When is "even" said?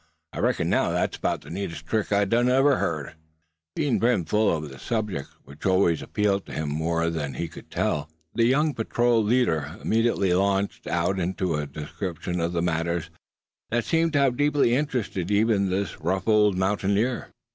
15.29-15.69